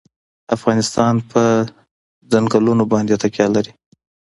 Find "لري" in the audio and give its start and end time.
3.55-3.71